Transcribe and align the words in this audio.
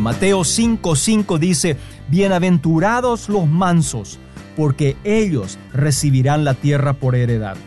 En 0.00 0.04
Mateo 0.04 0.44
5:5 0.44 1.38
dice, 1.38 1.76
Bienaventurados 2.08 3.28
los 3.28 3.46
mansos, 3.46 4.18
porque 4.56 4.96
ellos 5.04 5.58
recibirán 5.74 6.42
la 6.42 6.54
tierra 6.54 6.94
por 6.94 7.14
heredad. 7.14 7.58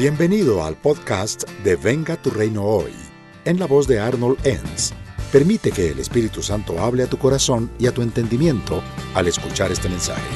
Bienvenido 0.00 0.64
al 0.64 0.74
podcast 0.74 1.48
de 1.62 1.76
Venga 1.76 2.16
tu 2.16 2.30
reino 2.30 2.64
hoy, 2.64 2.90
en 3.44 3.60
la 3.60 3.66
voz 3.66 3.86
de 3.86 4.00
Arnold 4.00 4.44
Enns. 4.44 4.92
Permite 5.30 5.70
que 5.70 5.92
el 5.92 6.00
Espíritu 6.00 6.42
Santo 6.42 6.80
hable 6.80 7.04
a 7.04 7.06
tu 7.06 7.18
corazón 7.18 7.70
y 7.78 7.86
a 7.86 7.92
tu 7.92 8.02
entendimiento 8.02 8.82
al 9.14 9.28
escuchar 9.28 9.70
este 9.70 9.88
mensaje. 9.88 10.26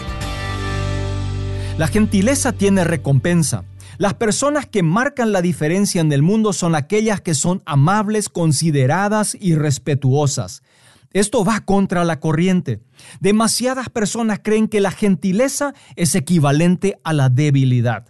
La 1.79 1.89
gentileza 1.89 2.53
tiene 2.53 2.85
recompensa. 2.85 3.65
Las 3.98 4.14
personas 4.14 4.66
que 4.66 4.82
marcan 4.82 5.32
la 5.32 5.43
diferencia 5.43 6.00
en 6.00 6.12
el 6.12 6.22
mundo 6.22 6.52
son 6.52 6.74
aquellas 6.74 7.20
que 7.20 7.34
son 7.34 7.62
amables, 7.66 8.28
consideradas 8.28 9.37
y 9.38 9.55
respetuosas. 9.55 10.62
Esto 11.12 11.45
va 11.45 11.60
contra 11.60 12.05
la 12.05 12.20
corriente. 12.20 12.80
Demasiadas 13.20 13.91
personas 13.91 14.41
creen 14.42 14.69
que 14.69 14.80
la 14.80 14.91
gentileza 14.91 15.74
es 15.95 16.14
equivalente 16.14 16.98
a 17.05 17.12
la 17.12 17.28
debilidad. 17.28 18.06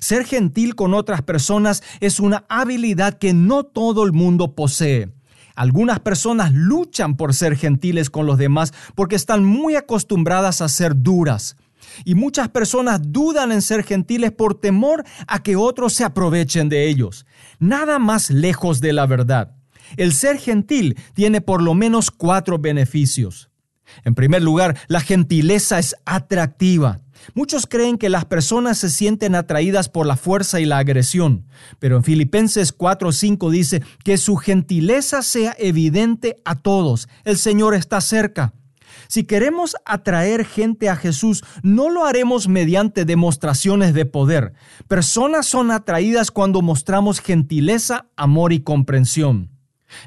Ser 0.00 0.24
gentil 0.24 0.74
con 0.74 0.94
otras 0.94 1.22
personas 1.22 1.82
es 2.00 2.20
una 2.20 2.44
habilidad 2.48 3.18
que 3.18 3.32
no 3.32 3.64
todo 3.64 4.04
el 4.04 4.12
mundo 4.12 4.54
posee. 4.54 5.10
Algunas 5.54 6.00
personas 6.00 6.52
luchan 6.52 7.16
por 7.16 7.34
ser 7.34 7.56
gentiles 7.56 8.10
con 8.10 8.26
los 8.26 8.38
demás 8.38 8.72
porque 8.94 9.16
están 9.16 9.44
muy 9.44 9.76
acostumbradas 9.76 10.60
a 10.60 10.68
ser 10.68 10.94
duras. 10.96 11.56
Y 12.04 12.14
muchas 12.14 12.48
personas 12.48 13.00
dudan 13.02 13.52
en 13.52 13.62
ser 13.62 13.84
gentiles 13.84 14.32
por 14.32 14.60
temor 14.60 15.04
a 15.26 15.42
que 15.42 15.56
otros 15.56 15.92
se 15.92 16.04
aprovechen 16.04 16.68
de 16.68 16.88
ellos. 16.88 17.26
Nada 17.58 17.98
más 17.98 18.30
lejos 18.30 18.80
de 18.80 18.92
la 18.92 19.06
verdad. 19.06 19.56
El 19.96 20.12
ser 20.12 20.38
gentil 20.38 20.96
tiene 21.14 21.40
por 21.40 21.62
lo 21.62 21.74
menos 21.74 22.10
cuatro 22.10 22.58
beneficios. 22.58 23.50
En 24.04 24.14
primer 24.14 24.42
lugar, 24.42 24.78
la 24.88 25.00
gentileza 25.00 25.78
es 25.78 25.96
atractiva. 26.04 27.00
Muchos 27.34 27.66
creen 27.66 27.98
que 27.98 28.08
las 28.08 28.24
personas 28.24 28.78
se 28.78 28.88
sienten 28.88 29.34
atraídas 29.34 29.88
por 29.88 30.06
la 30.06 30.16
fuerza 30.16 30.60
y 30.60 30.64
la 30.64 30.78
agresión, 30.78 31.46
pero 31.78 31.96
en 31.96 32.04
Filipenses 32.04 32.72
4:5 32.72 33.50
dice 33.50 33.82
que 34.04 34.16
su 34.16 34.36
gentileza 34.36 35.22
sea 35.22 35.54
evidente 35.58 36.36
a 36.44 36.54
todos. 36.54 37.08
El 37.24 37.36
Señor 37.36 37.74
está 37.74 38.00
cerca. 38.00 38.54
Si 39.10 39.24
queremos 39.24 39.74
atraer 39.86 40.44
gente 40.44 40.88
a 40.88 40.94
Jesús, 40.94 41.42
no 41.64 41.90
lo 41.90 42.04
haremos 42.04 42.46
mediante 42.46 43.04
demostraciones 43.04 43.92
de 43.92 44.06
poder. 44.06 44.52
Personas 44.86 45.46
son 45.46 45.72
atraídas 45.72 46.30
cuando 46.30 46.62
mostramos 46.62 47.18
gentileza, 47.18 48.06
amor 48.14 48.52
y 48.52 48.60
comprensión. 48.60 49.50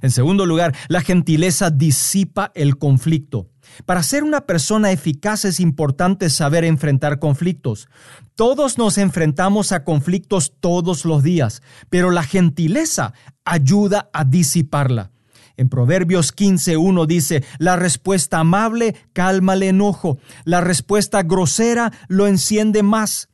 En 0.02 0.10
segundo 0.10 0.46
lugar, 0.46 0.74
la 0.88 1.02
gentileza 1.02 1.70
disipa 1.70 2.54
el 2.56 2.78
conflicto. 2.78 3.50
Para 3.86 4.04
ser 4.04 4.24
una 4.24 4.46
persona 4.46 4.94
eficaz 4.94 5.44
es 5.44 5.60
importante 5.60 6.30
saber 6.30 6.64
enfrentar 6.64 7.20
conflictos. 7.20 7.90
Todos 8.36 8.78
nos 8.78 8.98
enfrentamos 8.98 9.74
a 9.74 9.84
conflictos 9.84 10.54
todos 10.62 11.04
los 11.04 11.24
días, 11.24 11.62
pero 11.90 12.10
la 12.10 12.24
gentileza 12.24 13.14
ayuda 13.44 14.10
a 14.14 14.24
disiparla. 14.24 15.13
En 15.56 15.70
Proverbios 15.70 16.36
15.1 16.36 17.06
dice, 17.06 17.44
la 17.60 17.76
respuesta 17.76 18.40
amable 18.40 18.96
calma 19.14 19.54
el 19.54 19.64
enojo, 19.64 20.18
la 20.46 20.62
respuesta 20.62 21.22
grosera 21.24 21.92
lo 22.08 22.28
enciende 22.28 22.82
más. 22.82 23.30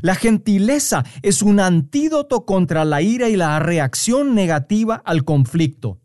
La 0.00 0.14
gentileza 0.14 1.04
es 1.22 1.42
un 1.42 1.60
antídoto 1.60 2.44
contra 2.44 2.84
la 2.84 3.02
ira 3.02 3.28
y 3.28 3.36
la 3.36 3.58
reacción 3.58 4.34
negativa 4.34 5.02
al 5.04 5.24
conflicto. 5.24 5.98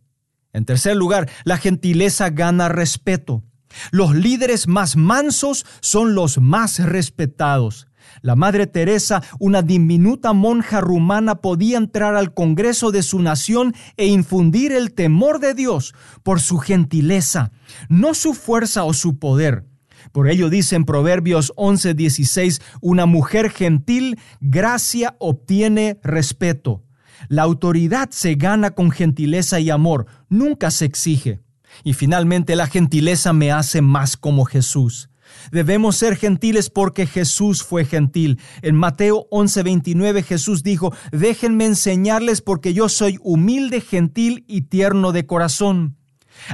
En 0.54 0.66
tercer 0.66 0.96
lugar, 0.96 1.30
la 1.44 1.58
gentileza 1.58 2.30
gana 2.30 2.70
respeto. 2.70 3.44
Los 3.92 4.16
líderes 4.16 4.68
más 4.68 4.96
mansos 4.96 5.66
son 5.82 6.16
los 6.16 6.40
más 6.40 6.80
respetados. 6.80 7.88
La 8.22 8.36
Madre 8.36 8.68
Teresa, 8.68 9.22
una 9.40 9.62
diminuta 9.62 10.34
monja 10.34 10.82
rumana, 10.82 11.36
podía 11.36 11.78
entrar 11.78 12.16
al 12.16 12.34
Congreso 12.34 12.92
de 12.92 13.04
su 13.04 13.20
nación 13.20 13.74
e 13.98 14.08
infundir 14.08 14.72
el 14.72 14.94
temor 14.94 15.40
de 15.40 15.54
Dios 15.54 15.94
por 16.24 16.40
su 16.40 16.58
gentileza, 16.58 17.52
no 17.90 18.14
su 18.14 18.34
fuerza 18.34 18.84
o 18.84 18.94
su 18.94 19.20
poder. 19.20 19.66
Por 20.12 20.30
ello 20.30 20.50
dice 20.50 20.76
en 20.76 20.86
Proverbios 20.86 21.54
11:16, 21.58 22.62
una 22.82 23.06
mujer 23.06 23.50
gentil, 23.50 24.18
gracia 24.40 25.16
obtiene 25.20 26.00
respeto. 26.04 26.84
La 27.30 27.44
autoridad 27.44 28.10
se 28.12 28.36
gana 28.36 28.72
con 28.72 28.92
gentileza 28.92 29.60
y 29.60 29.70
amor, 29.70 30.06
nunca 30.30 30.72
se 30.72 30.86
exige. 30.86 31.42
Y 31.84 31.94
finalmente 31.94 32.56
la 32.56 32.68
gentileza 32.68 33.34
me 33.34 33.52
hace 33.52 33.82
más 33.82 34.18
como 34.18 34.46
Jesús. 34.46 35.10
Debemos 35.52 35.96
ser 35.98 36.16
gentiles 36.16 36.70
porque 36.70 37.06
Jesús 37.06 37.64
fue 37.64 37.86
gentil. 37.86 38.40
En 38.62 38.76
Mateo 38.76 39.28
11:29 39.32 40.24
Jesús 40.24 40.64
dijo, 40.64 40.94
déjenme 41.12 41.66
enseñarles 41.66 42.42
porque 42.42 42.74
yo 42.74 42.90
soy 42.90 43.20
humilde, 43.22 43.82
gentil 43.82 44.46
y 44.48 44.62
tierno 44.62 45.12
de 45.12 45.26
corazón. 45.26 45.98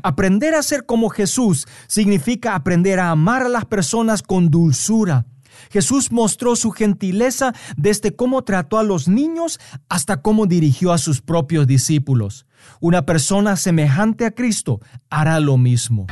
Aprender 0.02 0.56
a 0.56 0.64
ser 0.64 0.86
como 0.86 1.10
Jesús 1.10 1.68
significa 1.88 2.56
aprender 2.56 3.00
a 3.00 3.12
amar 3.12 3.44
a 3.44 3.50
las 3.50 3.66
personas 3.66 4.22
con 4.22 4.50
dulzura. 4.50 5.26
Jesús 5.72 6.12
mostró 6.12 6.56
su 6.56 6.72
gentileza 6.72 7.54
desde 7.78 8.16
cómo 8.16 8.44
trató 8.44 8.80
a 8.80 8.84
los 8.84 9.08
niños 9.08 9.60
hasta 9.90 10.22
cómo 10.22 10.46
dirigió 10.46 10.92
a 10.92 10.98
sus 10.98 11.22
propios 11.22 11.68
discípulos. 11.68 12.46
Una 12.80 13.06
persona 13.06 13.56
semejante 13.56 14.26
a 14.26 14.32
Cristo 14.32 14.80
hará 15.10 15.40
lo 15.40 15.58
mismo. 15.58 16.08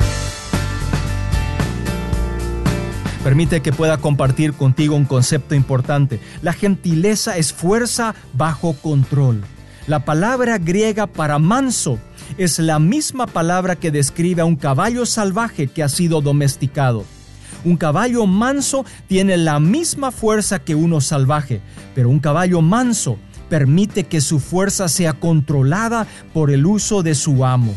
Permite 3.23 3.61
que 3.61 3.71
pueda 3.71 3.97
compartir 3.97 4.53
contigo 4.53 4.95
un 4.95 5.05
concepto 5.05 5.53
importante. 5.53 6.19
La 6.41 6.53
gentileza 6.53 7.37
es 7.37 7.53
fuerza 7.53 8.15
bajo 8.33 8.73
control. 8.73 9.43
La 9.85 10.05
palabra 10.05 10.57
griega 10.57 11.05
para 11.05 11.37
manso 11.37 11.99
es 12.39 12.57
la 12.57 12.79
misma 12.79 13.27
palabra 13.27 13.75
que 13.75 13.91
describe 13.91 14.41
a 14.41 14.45
un 14.45 14.55
caballo 14.55 15.05
salvaje 15.05 15.67
que 15.67 15.83
ha 15.83 15.89
sido 15.89 16.21
domesticado. 16.21 17.05
Un 17.63 17.77
caballo 17.77 18.25
manso 18.25 18.85
tiene 19.07 19.37
la 19.37 19.59
misma 19.59 20.09
fuerza 20.09 20.57
que 20.57 20.73
uno 20.73 20.99
salvaje, 20.99 21.61
pero 21.93 22.09
un 22.09 22.19
caballo 22.19 22.61
manso 22.61 23.19
permite 23.49 24.05
que 24.05 24.19
su 24.19 24.39
fuerza 24.39 24.87
sea 24.87 25.13
controlada 25.13 26.07
por 26.33 26.49
el 26.49 26.65
uso 26.65 27.03
de 27.03 27.13
su 27.13 27.45
amo. 27.45 27.75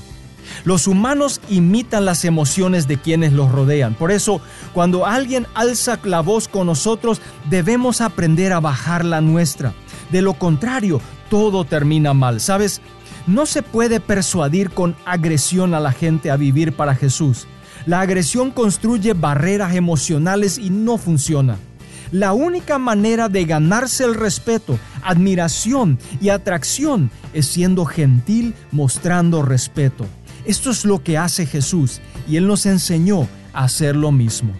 Los 0.65 0.87
humanos 0.87 1.41
imitan 1.49 2.05
las 2.05 2.25
emociones 2.25 2.87
de 2.89 2.99
quienes 2.99 3.33
los 3.33 3.51
rodean. 3.51 3.95
Por 3.95 4.11
eso, 4.11 4.41
cuando 4.73 5.07
alguien 5.07 5.47
alza 5.55 5.99
la 6.05 6.21
voz 6.21 6.49
con 6.49 6.67
nosotros, 6.67 7.21
debemos 7.51 8.01
aprender 8.01 8.53
a 8.53 8.61
bajar 8.61 9.05
la 9.05 9.21
nuestra. 9.21 9.75
De 10.11 10.23
lo 10.23 10.35
contrario, 10.35 11.01
todo 11.31 11.65
termina 11.65 12.15
mal. 12.15 12.41
¿Sabes? 12.41 12.81
No 13.27 13.47
se 13.47 13.63
puede 13.63 14.01
persuadir 14.01 14.71
con 14.71 14.95
agresión 15.07 15.75
a 15.75 15.81
la 15.81 15.93
gente 15.93 16.31
a 16.31 16.37
vivir 16.37 16.75
para 16.75 16.95
Jesús. 16.95 17.47
La 17.87 18.01
agresión 18.01 18.51
construye 18.51 19.13
barreras 19.15 19.75
emocionales 19.75 20.59
y 20.59 20.71
no 20.71 20.99
funciona. 20.99 21.57
La 22.13 22.33
única 22.33 22.79
manera 22.79 23.29
de 23.29 23.45
ganarse 23.45 24.05
el 24.05 24.15
respeto, 24.15 24.79
admiración 25.03 25.99
y 26.21 26.29
atracción 26.29 27.11
es 27.33 27.47
siendo 27.47 27.85
gentil 27.85 28.55
mostrando 28.71 29.43
respeto. 29.43 30.07
Esto 30.45 30.71
es 30.71 30.85
lo 30.85 31.03
que 31.03 31.17
hace 31.17 31.47
Jesús 31.47 32.01
y 32.29 32.37
Él 32.37 32.47
nos 32.47 32.67
enseñó 32.67 33.29
a 33.53 33.65
hacer 33.65 33.97
lo 33.97 34.13
mismo. 34.13 34.53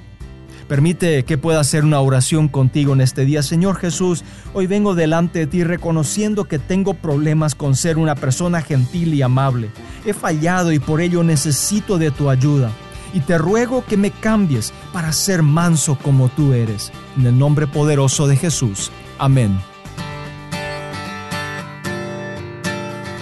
Permite 0.69 1.25
que 1.25 1.37
pueda 1.37 1.61
hacer 1.61 1.85
una 1.85 2.01
oración 2.01 2.49
contigo 2.49 2.95
en 2.95 3.03
este 3.03 3.27
día. 3.27 3.43
Señor 3.43 3.77
Jesús, 3.77 4.25
hoy 4.55 4.67
vengo 4.67 4.95
delante 4.95 5.41
de 5.41 5.47
ti 5.47 5.63
reconociendo 5.63 6.45
que 6.45 6.59
tengo 6.59 6.95
problemas 6.95 7.55
con 7.55 7.77
ser 7.77 7.99
una 7.99 8.15
persona 8.15 8.63
gentil 8.63 9.13
y 9.13 9.21
amable. 9.21 9.71
He 10.07 10.15
fallado 10.15 10.73
y 10.73 10.79
por 10.79 11.03
ello 11.03 11.23
necesito 11.23 11.99
de 11.99 12.11
tu 12.11 12.31
ayuda. 12.31 12.71
Y 13.13 13.21
te 13.21 13.37
ruego 13.37 13.85
que 13.85 13.97
me 13.97 14.11
cambies 14.11 14.73
para 14.93 15.13
ser 15.13 15.43
manso 15.43 15.99
como 16.03 16.31
tú 16.31 16.55
eres. 16.55 16.91
En 17.17 17.27
el 17.27 17.39
nombre 17.39 17.67
poderoso 17.67 18.27
de 18.27 18.37
Jesús. 18.37 18.91
Amén. 19.19 19.57